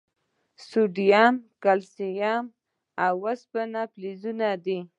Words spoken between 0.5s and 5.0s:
سوډیم، کلسیم، او اوسپنه فلزونه دي.